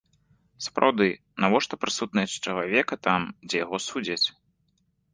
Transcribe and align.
Сапраўды, 0.67 1.07
навошта 1.45 1.79
прысутнасць 1.83 2.41
чалавека 2.45 2.93
там, 3.11 3.21
дзе 3.51 3.57
яго 3.65 3.77
судзяць? 3.93 4.23